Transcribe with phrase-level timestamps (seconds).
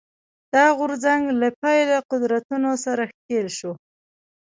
[0.53, 3.71] دا غورځنګ له پیله قدرتونو سره ښکېل شو